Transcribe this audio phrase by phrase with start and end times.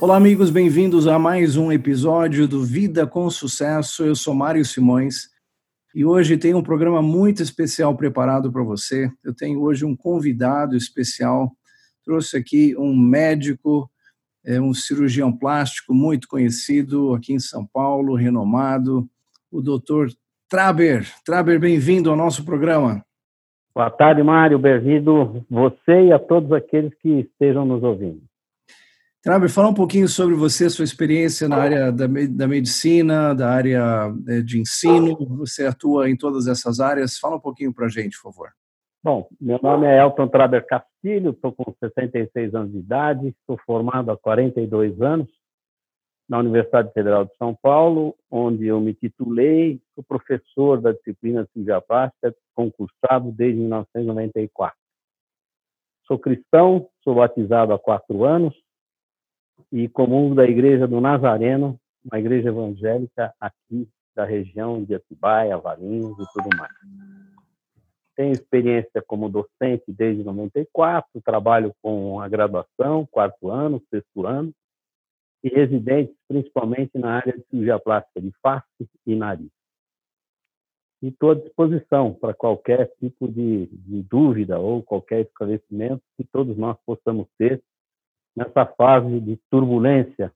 [0.00, 4.02] Olá, amigos, bem-vindos a mais um episódio do Vida com Sucesso.
[4.02, 5.28] Eu sou Mário Simões
[5.94, 9.12] e hoje tem um programa muito especial preparado para você.
[9.22, 11.52] Eu tenho hoje um convidado especial.
[12.02, 13.90] Trouxe aqui um médico,
[14.42, 19.06] é, um cirurgião plástico muito conhecido aqui em São Paulo, renomado,
[19.52, 20.10] o doutor
[20.48, 21.06] Traber.
[21.26, 23.04] Traber, bem-vindo ao nosso programa.
[23.74, 24.58] Boa tarde, Mário.
[24.58, 28.29] Bem-vindo você e a todos aqueles que estejam nos ouvindo.
[29.22, 34.10] Traber, fala um pouquinho sobre você, sua experiência na área da, da medicina, da área
[34.26, 35.14] eh, de ensino.
[35.36, 37.18] Você atua em todas essas áreas.
[37.18, 38.50] Fala um pouquinho para a gente, por favor.
[39.02, 44.10] Bom, meu nome é Elton Traber Castilho, estou com 66 anos de idade, estou formado
[44.10, 45.28] há 42 anos
[46.26, 51.50] na Universidade Federal de São Paulo, onde eu me titulei, sou professor da disciplina de
[51.52, 51.82] cirurgia
[52.54, 54.76] concursado desde 1994.
[56.06, 58.54] Sou cristão, sou batizado há quatro anos,
[59.72, 66.18] e comungo da Igreja do Nazareno, uma igreja evangélica aqui da região de Atibaia, Valinhos
[66.18, 66.72] e tudo mais.
[68.16, 74.52] Tenho experiência como docente desde 94, trabalho com a graduação, quarto ano, sexto ano,
[75.42, 79.50] e residente principalmente na área de cirurgia plástica de face e nariz.
[81.02, 86.58] E estou à disposição para qualquer tipo de, de dúvida ou qualquer esclarecimento que todos
[86.58, 87.62] nós possamos ter
[88.36, 90.32] nessa fase de turbulência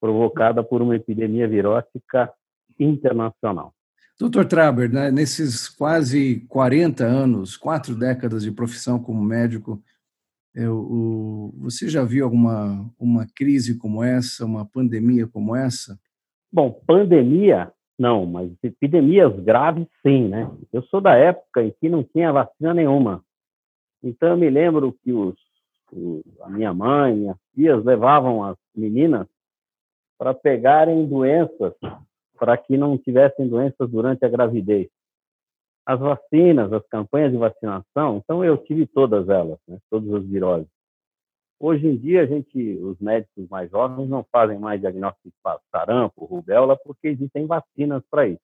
[0.00, 2.32] provocada por uma epidemia virótica
[2.78, 3.72] internacional.
[4.18, 9.82] Doutor Traber, né, nesses quase 40 anos, quatro décadas de profissão como médico,
[10.54, 15.98] eu, o, você já viu alguma uma crise como essa, uma pandemia como essa?
[16.52, 20.50] Bom, pandemia não, mas epidemias graves sim, né?
[20.72, 23.24] Eu sou da época em que não tinha vacina nenhuma.
[24.02, 25.34] Então eu me lembro que os
[26.40, 29.26] a minha mãe, minhas tias levavam as meninas
[30.18, 31.74] para pegarem doenças,
[32.38, 34.88] para que não tivessem doenças durante a gravidez.
[35.86, 40.68] As vacinas, as campanhas de vacinação, então eu tive todas elas, né, todas as viroses.
[41.60, 45.34] Hoje em dia, a gente, os médicos mais jovens não fazem mais diagnóstico de
[45.70, 48.40] sarampo, rubéola, porque existem vacinas para isso.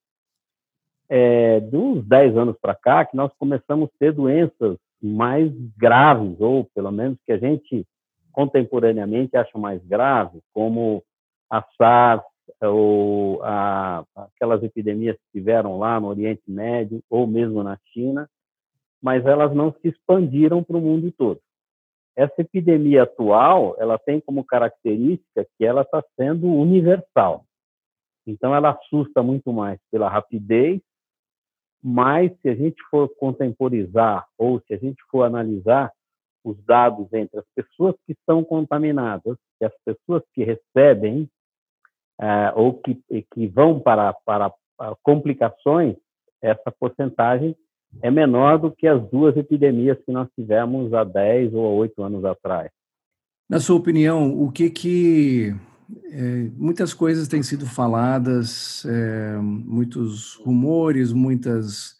[1.08, 6.64] É, uns 10 anos para cá, que nós começamos a ter doenças mais graves, ou
[6.74, 7.86] pelo menos que a gente
[8.32, 11.02] contemporaneamente acha mais grave, como
[11.50, 12.24] a SARS,
[12.62, 18.28] ou a, aquelas epidemias que tiveram lá no Oriente Médio, ou mesmo na China,
[19.02, 21.40] mas elas não se expandiram para o mundo todo.
[22.16, 27.44] Essa epidemia atual, ela tem como característica que ela está sendo universal.
[28.26, 30.80] Então, ela assusta muito mais pela rapidez
[31.82, 35.90] mas se a gente for contemporizar ou se a gente for analisar
[36.44, 41.28] os dados entre as pessoas que estão contaminadas e as pessoas que recebem
[42.20, 43.02] uh, ou que,
[43.32, 44.52] que vão para, para
[45.02, 45.96] complicações,
[46.42, 47.54] essa porcentagem
[48.02, 52.24] é menor do que as duas epidemias que nós tivemos há 10 ou 8 anos
[52.24, 52.70] atrás.
[53.48, 55.54] Na sua opinião, o que que
[56.12, 61.96] é, muitas coisas têm sido faladas, é, muitos rumores, muitas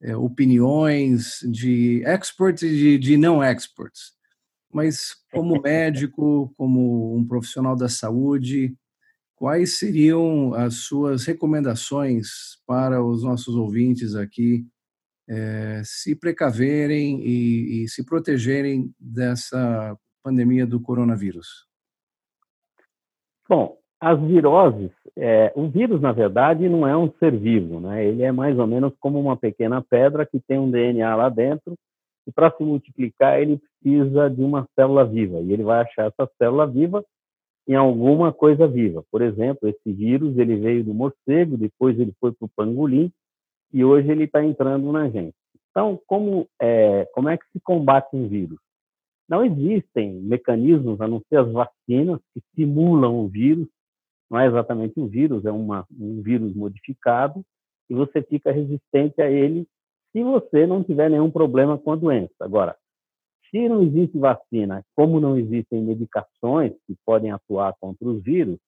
[0.00, 4.12] é, opiniões de experts e de, de não experts.
[4.72, 8.74] Mas, como médico, como um profissional da saúde,
[9.36, 12.28] quais seriam as suas recomendações
[12.66, 14.66] para os nossos ouvintes aqui
[15.28, 21.71] é, se precaverem e, e se protegerem dessa pandemia do coronavírus?
[23.52, 28.02] Bom, as viroses, é, o vírus, na verdade, não é um ser vivo, né?
[28.02, 31.74] Ele é mais ou menos como uma pequena pedra que tem um DNA lá dentro
[32.26, 36.26] e para se multiplicar ele precisa de uma célula viva e ele vai achar essa
[36.38, 37.04] célula viva
[37.68, 39.04] em alguma coisa viva.
[39.12, 43.12] Por exemplo, esse vírus ele veio do morcego, depois ele foi para o pangolim
[43.70, 45.34] e hoje ele está entrando na gente.
[45.70, 48.58] Então, como é, como é que se combate um vírus?
[49.28, 53.68] Não existem mecanismos, a não ser as vacinas, que simulam o vírus.
[54.30, 57.42] Não é exatamente um vírus, é uma, um vírus modificado,
[57.88, 59.66] e você fica resistente a ele
[60.12, 62.34] se você não tiver nenhum problema com a doença.
[62.40, 62.76] Agora,
[63.50, 68.58] se não existe vacina, como não existem medicações que podem atuar contra os vírus,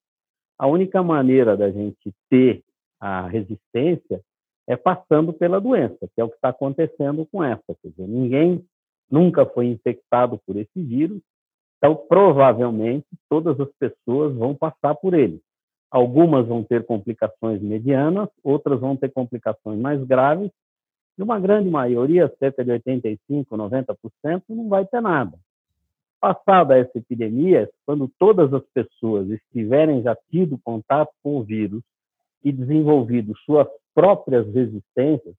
[0.58, 2.62] a única maneira da gente ter
[3.00, 4.22] a resistência
[4.66, 7.74] é passando pela doença, que é o que está acontecendo com essa.
[7.82, 8.64] Quer dizer, ninguém
[9.14, 11.22] nunca foi infectado por esse vírus,
[11.78, 15.40] então provavelmente todas as pessoas vão passar por ele.
[15.88, 20.50] Algumas vão ter complicações medianas, outras vão ter complicações mais graves,
[21.16, 23.18] e uma grande maioria, cerca de 85%,
[23.52, 25.38] 90%, não vai ter nada.
[26.20, 31.82] passada essa epidemia, quando todas as pessoas estiverem já tido contato com o vírus
[32.42, 35.36] e desenvolvido suas próprias resistências,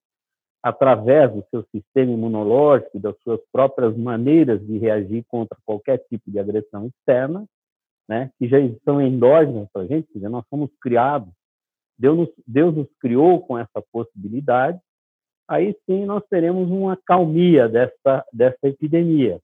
[0.66, 6.40] através do seu sistema imunológico, das suas próprias maneiras de reagir contra qualquer tipo de
[6.40, 7.46] agressão externa,
[8.10, 11.32] né, que já são endógenas para a gente, quer dizer, nós fomos criados,
[12.00, 14.80] Deus nos, Deus nos criou com essa possibilidade,
[15.48, 19.40] aí sim nós teremos uma calmia dessa, dessa epidemia,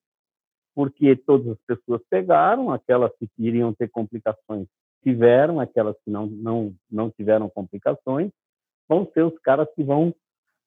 [0.73, 4.65] porque todas as pessoas pegaram, aquelas que iriam ter complicações
[5.03, 8.31] tiveram, aquelas que não, não, não tiveram complicações,
[8.89, 10.11] vão ser os caras que vão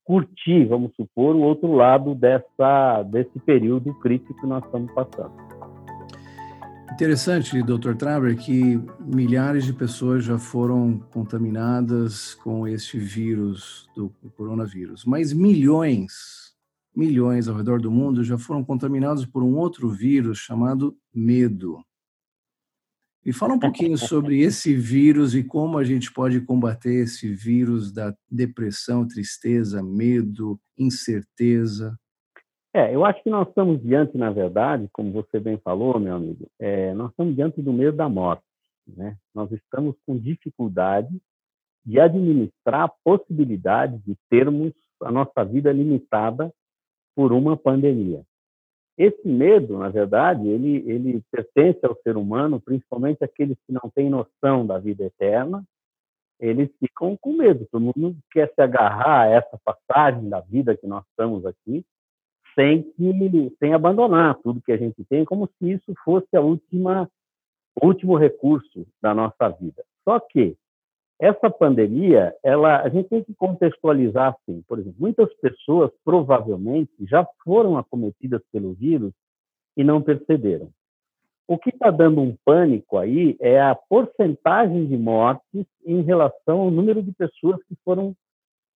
[0.04, 5.32] curtir, vamos supor, o outro lado dessa, desse período crítico que nós estamos passando.
[6.92, 7.96] Interessante, Dr.
[7.96, 16.54] Traber, que milhares de pessoas já foram contaminadas com este vírus do coronavírus, mas milhões,
[16.94, 21.84] milhões ao redor do mundo já foram contaminados por um outro vírus chamado medo.
[23.24, 27.90] Me fala um pouquinho sobre esse vírus e como a gente pode combater esse vírus
[27.90, 31.98] da depressão, tristeza, medo, incerteza.
[32.74, 36.46] É, eu acho que nós estamos diante, na verdade, como você bem falou, meu amigo,
[36.58, 38.44] é, nós estamos diante do medo da morte.
[38.86, 39.16] Né?
[39.34, 41.16] Nós estamos com dificuldade
[41.84, 44.72] de administrar a possibilidade de termos
[45.02, 46.52] a nossa vida limitada
[47.14, 48.22] por uma pandemia.
[48.96, 54.08] Esse medo, na verdade, ele, ele pertence ao ser humano, principalmente aqueles que não têm
[54.08, 55.64] noção da vida eterna,
[56.38, 57.66] eles ficam com medo.
[57.70, 61.84] Todo mundo quer se agarrar a essa passagem da vida que nós estamos aqui,
[62.54, 67.08] sem que sem abandonar tudo que a gente tem, como se isso fosse a última
[67.82, 69.84] o último recurso da nossa vida.
[70.04, 70.56] Só que
[71.20, 74.62] essa pandemia, ela, a gente tem que contextualizar assim.
[74.68, 79.12] Por exemplo, muitas pessoas provavelmente já foram acometidas pelo vírus
[79.76, 80.70] e não perceberam.
[81.46, 86.70] O que está dando um pânico aí é a porcentagem de mortes em relação ao
[86.70, 88.14] número de pessoas que foram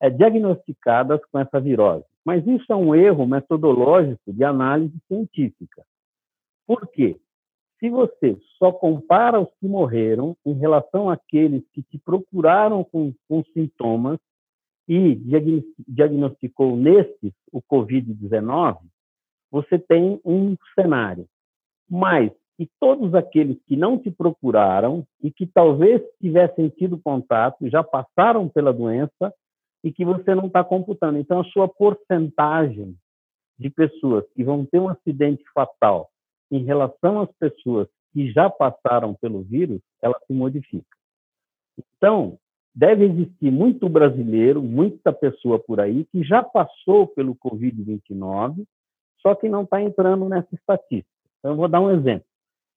[0.02, 2.06] é, diagnosticadas com essa virose.
[2.26, 5.84] Mas isso é um erro metodológico de análise científica.
[6.68, 7.18] Por quê?
[7.80, 13.44] Se você só compara os que morreram em relação àqueles que te procuraram com, com
[13.54, 14.20] sintomas
[14.88, 15.16] e
[15.88, 18.80] diagnosticou nesses o Covid-19,
[19.52, 21.28] você tem um cenário.
[21.90, 27.84] Mas e todos aqueles que não te procuraram e que talvez tivessem tido contato, já
[27.84, 29.32] passaram pela doença
[29.84, 31.20] e que você não está computando.
[31.20, 32.96] Então, a sua porcentagem
[33.60, 36.10] de pessoas que vão ter um acidente fatal
[36.52, 40.86] em relação às pessoas que já passaram pelo vírus, ela se modifica.
[41.78, 42.38] Então,
[42.74, 48.66] deve existir muito brasileiro, muita pessoa por aí que já passou pelo Covid-29,
[49.22, 51.12] só que não está entrando nessa estatística.
[51.40, 52.26] Então, eu vou dar um exemplo.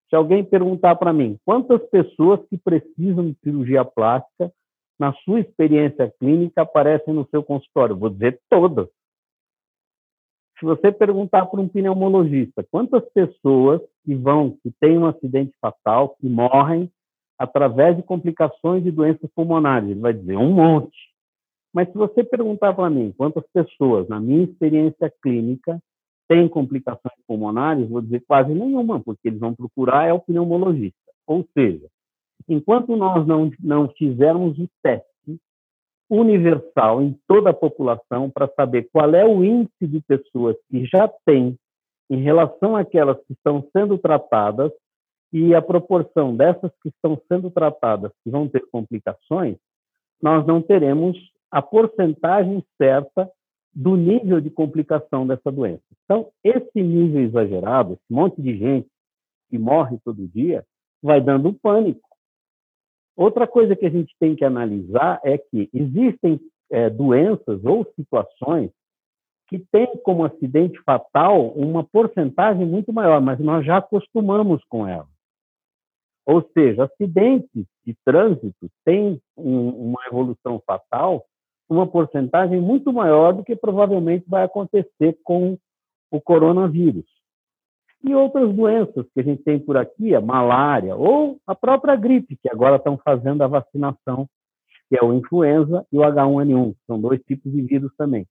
[0.09, 4.53] Se alguém perguntar para mim quantas pessoas que precisam de cirurgia plástica,
[4.99, 8.88] na sua experiência clínica, aparecem no seu consultório, vou dizer todas.
[10.58, 16.16] Se você perguntar para um pneumologista quantas pessoas que vão, que têm um acidente fatal,
[16.20, 16.90] que morrem
[17.38, 20.99] através de complicações de doenças pulmonares, ele vai dizer um monte.
[21.72, 25.81] Mas se você perguntar para mim quantas pessoas, na minha experiência clínica,
[26.26, 30.98] têm complicações pulmonares, vou dizer quase nenhuma, porque eles vão procurar é o pneumologista.
[31.27, 31.86] Ou seja,
[32.48, 35.07] enquanto nós não, não fizermos o teste
[36.10, 41.08] universal em toda a população para saber qual é o índice de pessoas que já
[41.27, 41.58] têm
[42.10, 44.72] em relação àquelas que estão sendo tratadas
[45.32, 49.56] e a proporção dessas que estão sendo tratadas que vão ter complicações,
[50.22, 51.17] nós não teremos
[51.50, 53.31] a porcentagem certa
[53.74, 55.82] do nível de complicação dessa doença.
[56.05, 58.88] Então, esse nível exagerado, esse monte de gente
[59.50, 60.65] que morre todo dia,
[61.03, 62.07] vai dando pânico.
[63.19, 68.70] Outra coisa que a gente tem que analisar é que existem é, doenças ou situações
[69.48, 75.08] que têm como acidente fatal uma porcentagem muito maior, mas nós já acostumamos com ela.
[76.25, 81.27] Ou seja, acidentes de trânsito têm um, uma evolução fatal
[81.69, 85.58] uma porcentagem muito maior do que provavelmente vai acontecer com
[86.10, 87.18] o coronavírus
[88.02, 92.36] e outras doenças que a gente tem por aqui, a malária ou a própria gripe,
[92.36, 94.28] que agora estão fazendo a vacinação,
[94.88, 98.26] que é o influenza e o H1N1, são dois tipos de vírus também.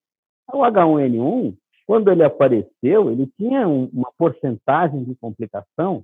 [0.51, 1.55] O H1N1,
[1.85, 6.03] quando ele apareceu, ele tinha uma porcentagem de complicação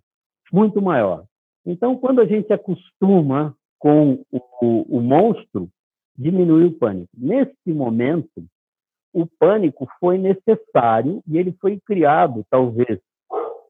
[0.51, 1.23] muito maior.
[1.65, 5.69] Então, quando a gente acostuma com o, o, o monstro,
[6.17, 7.09] diminui o pânico.
[7.17, 8.43] Nesse momento,
[9.13, 12.99] o pânico foi necessário e ele foi criado, talvez,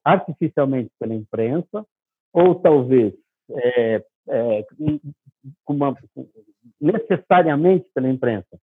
[0.04, 1.86] artificialmente pela imprensa,
[2.34, 3.14] ou talvez
[3.52, 4.66] é, é,
[5.68, 5.96] uma,
[6.80, 8.60] necessariamente pela imprensa,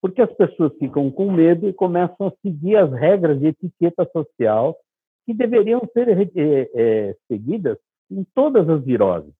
[0.00, 4.76] porque as pessoas ficam com medo e começam a seguir as regras de etiqueta social
[5.24, 7.78] que deveriam ser é, é, seguidas
[8.10, 9.32] em todas as viroses.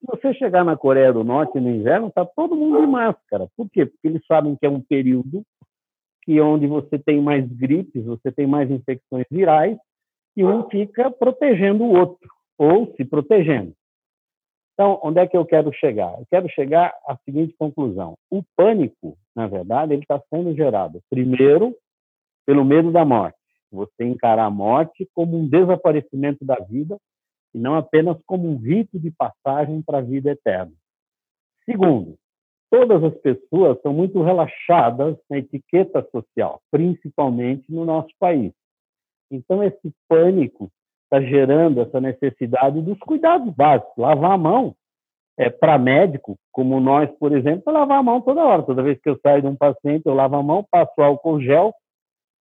[0.00, 3.48] Se você chegar na Coreia do Norte no inverno, está todo mundo de máscara.
[3.56, 3.86] Por quê?
[3.86, 5.42] Porque eles sabem que é um período
[6.22, 9.78] que onde você tem mais gripes, você tem mais infecções virais,
[10.36, 13.72] e um fica protegendo o outro, ou se protegendo.
[14.74, 16.18] Então, onde é que eu quero chegar?
[16.18, 21.74] Eu quero chegar à seguinte conclusão: o pânico, na verdade, ele está sendo gerado primeiro
[22.44, 23.38] pelo medo da morte.
[23.70, 26.98] Você encarar a morte como um desaparecimento da vida
[27.54, 30.72] e não apenas como um rito de passagem para a vida eterna.
[31.64, 32.16] Segundo,
[32.70, 38.52] todas as pessoas são muito relaxadas na etiqueta social, principalmente no nosso país.
[39.34, 40.70] Então, esse pânico
[41.04, 43.96] está gerando essa necessidade dos cuidados básicos.
[43.96, 44.74] Lavar a mão
[45.36, 48.62] é, para médico, como nós, por exemplo, lavar a mão toda hora.
[48.62, 51.74] Toda vez que eu saio de um paciente, eu lavo a mão, passo álcool gel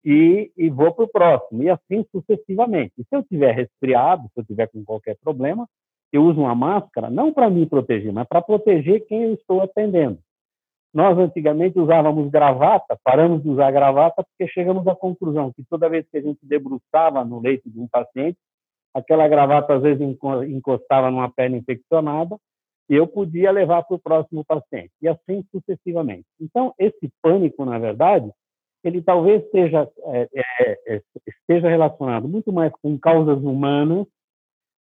[0.04, 2.92] e, e vou para o próximo, e assim sucessivamente.
[2.98, 5.66] E se eu tiver resfriado, se eu tiver com qualquer problema,
[6.12, 10.18] eu uso uma máscara, não para me proteger, mas para proteger quem eu estou atendendo.
[10.92, 16.06] Nós antigamente usávamos gravata, paramos de usar gravata porque chegamos à conclusão que toda vez
[16.10, 18.36] que a gente debruçava no leito de um paciente,
[18.94, 20.02] aquela gravata às vezes
[20.48, 22.36] encostava numa perna infeccionada
[22.90, 26.26] e eu podia levar para o próximo paciente, e assim sucessivamente.
[26.38, 28.30] Então, esse pânico, na verdade,
[28.84, 34.06] ele talvez esteja, é, é, é, esteja relacionado muito mais com causas humanas,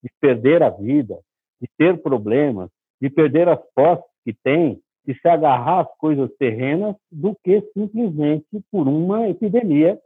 [0.01, 1.19] de perder a vida,
[1.61, 2.69] de ter problemas,
[3.01, 8.45] de perder as posses que tem, de se agarrar às coisas terrenas, do que simplesmente
[8.71, 9.99] por uma epidemia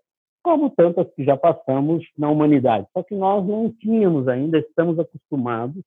[0.43, 2.85] como tantas que já passamos na humanidade.
[2.91, 5.81] Só que nós não tínhamos ainda, estamos acostumados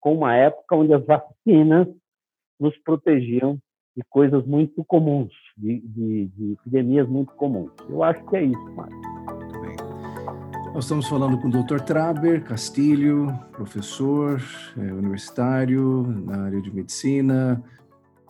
[0.00, 1.86] com uma época onde as vacinas
[2.58, 3.58] nos protegiam
[3.96, 7.70] de coisas muito comuns, de, de, de epidemias muito comuns.
[7.88, 8.96] Eu acho que é isso, Mário.
[10.72, 11.80] Nós estamos falando com o Dr.
[11.84, 14.40] Traber Castilho, professor
[14.78, 17.62] é, universitário na área de medicina,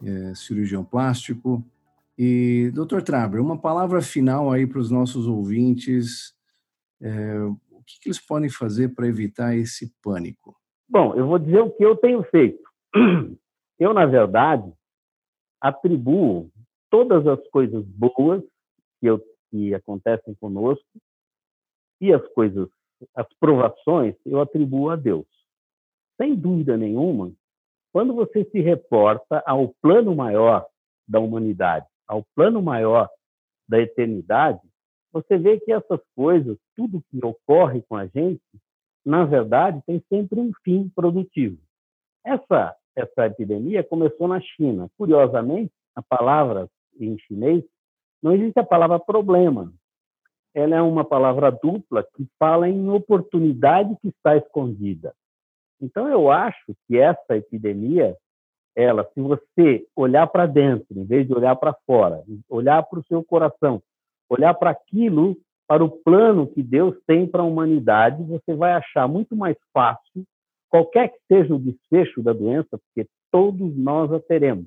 [0.05, 1.65] é, cirurgião plástico,
[2.19, 6.35] e, doutor Traber, uma palavra final aí para os nossos ouvintes.
[7.01, 10.57] É, o que, que eles podem fazer para evitar esse pânico?
[10.89, 12.63] Bom, eu vou dizer o que eu tenho feito.
[13.79, 14.73] Eu, na verdade,
[15.61, 16.53] atribuo
[16.89, 18.41] todas as coisas boas
[19.01, 20.87] que, eu, que acontecem conosco
[22.01, 22.69] e as coisas,
[23.17, 25.27] as provações, eu atribuo a Deus.
[26.17, 27.33] Sem dúvida nenhuma,
[27.93, 30.67] quando você se reporta ao plano maior
[31.07, 33.09] da humanidade, ao plano maior
[33.69, 34.61] da eternidade,
[35.13, 38.41] você vê que essas coisas, tudo que ocorre com a gente,
[39.05, 41.59] na verdade, tem sempre um fim produtivo.
[42.25, 44.89] Essa, essa epidemia começou na China.
[44.97, 46.69] Curiosamente, a palavra
[46.99, 47.65] em chinês,
[48.23, 49.73] não existe a palavra problema.
[50.55, 55.15] Ela é uma palavra dupla que fala em oportunidade que está escondida.
[55.83, 58.17] Então, eu acho que essa epidemia
[58.75, 63.05] ela, se você olhar para dentro, em vez de olhar para fora, olhar para o
[63.05, 63.83] seu coração,
[64.29, 65.37] olhar para aquilo,
[65.67, 70.25] para o plano que Deus tem para a humanidade, você vai achar muito mais fácil,
[70.69, 74.67] qualquer que seja o desfecho da doença, porque todos nós a teremos.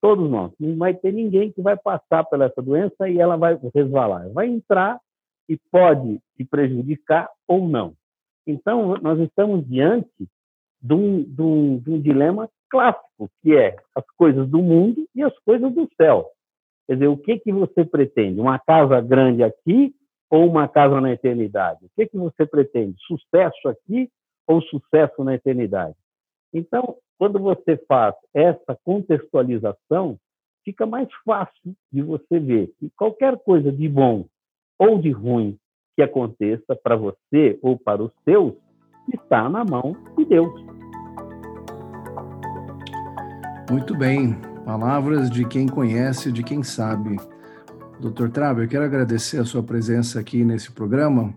[0.00, 0.50] Todos nós.
[0.58, 4.30] Não vai ter ninguém que vai passar pela essa doença e ela vai resvalar.
[4.30, 4.98] Vai entrar
[5.46, 7.94] e pode te prejudicar ou não.
[8.46, 10.28] Então, nós estamos diante
[10.80, 15.22] de um, de um, de um dilema clássico, que é as coisas do mundo e
[15.22, 16.30] as coisas do céu.
[16.86, 18.40] Quer dizer, o que, que você pretende?
[18.40, 19.94] Uma casa grande aqui
[20.30, 21.84] ou uma casa na eternidade?
[21.84, 22.96] O que, que você pretende?
[23.06, 24.10] Sucesso aqui
[24.46, 25.94] ou sucesso na eternidade?
[26.52, 30.18] Então, quando você faz essa contextualização,
[30.64, 34.26] fica mais fácil de você ver que qualquer coisa de bom
[34.78, 35.58] ou de ruim
[36.00, 38.54] que aconteça para você ou para os seus
[39.12, 40.52] está na mão de Deus.
[43.70, 44.34] Muito bem.
[44.64, 47.16] Palavras de quem conhece, de quem sabe.
[48.00, 51.34] Doutor Traber, quero agradecer a sua presença aqui nesse programa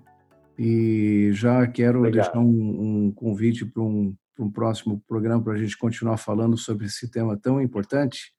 [0.58, 2.24] e já quero Obrigado.
[2.24, 6.86] deixar um, um convite para um, um, próximo programa para a gente continuar falando sobre
[6.86, 8.32] esse tema tão importante.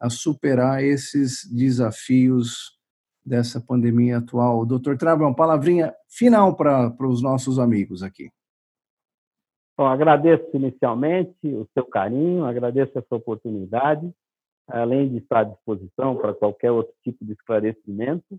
[0.04, 2.78] a superar esses desafios
[3.24, 4.66] dessa pandemia atual.
[4.66, 8.30] Doutor Trava, uma palavrinha final para os nossos amigos aqui.
[9.78, 14.12] Bom, agradeço inicialmente o seu carinho, agradeço essa oportunidade,
[14.68, 18.38] além de estar à disposição para qualquer outro tipo de esclarecimento.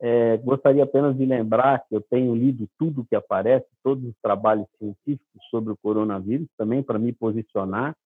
[0.00, 4.66] É, gostaria apenas de lembrar que eu tenho lido tudo que aparece, todos os trabalhos
[4.76, 7.96] científicos sobre o coronavírus, também para me posicionar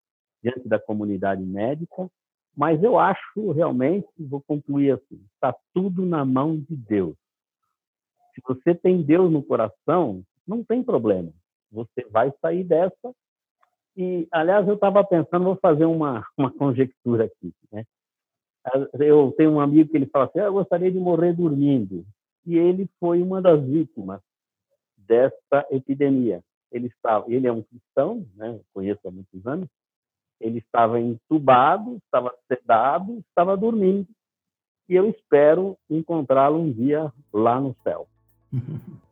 [0.40, 2.08] diante da comunidade médica,
[2.56, 7.16] mas eu acho realmente, vou concluir assim, está tudo na mão de Deus.
[8.34, 11.32] Se você tem Deus no coração, não tem problema
[11.72, 13.14] você vai sair dessa.
[13.96, 17.52] E, aliás, eu estava pensando, vou fazer uma, uma conjectura aqui.
[17.72, 17.84] Né?
[19.00, 22.04] Eu tenho um amigo que ele fala assim: ah, eu gostaria de morrer dormindo.
[22.46, 24.20] E ele foi uma das vítimas
[24.96, 26.42] desta epidemia.
[26.70, 28.60] Ele estava, ele é um cristão, né?
[28.72, 29.68] conheço há muitos anos.
[30.42, 34.06] Ele estava entubado, estava sedado, estava dormindo.
[34.88, 38.06] E eu espero encontrá-lo um dia lá no céu.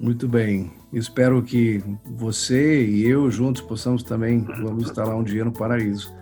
[0.00, 0.70] Muito bem.
[0.92, 6.16] Espero que você e eu juntos possamos também vamos estar lá um dia no paraíso.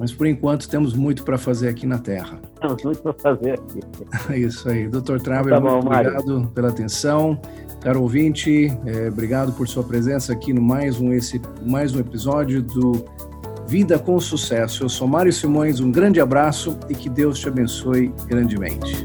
[0.00, 2.40] Mas por enquanto temos muito para fazer aqui na Terra.
[2.60, 3.80] Temos muito para fazer aqui.
[4.32, 4.88] É isso aí.
[4.88, 7.40] Doutor Traber, tá muito obrigado pela atenção.
[7.82, 12.62] Caro ouvinte, é, obrigado por sua presença aqui no mais um, esse, mais um episódio
[12.62, 13.04] do
[13.66, 14.84] Vida com Sucesso.
[14.84, 19.04] Eu sou Mário Simões, um grande abraço e que Deus te abençoe grandemente.